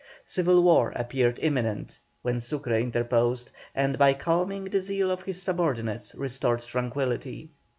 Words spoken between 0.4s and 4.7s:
war appeared imminent, when Sucre interposed, and by calming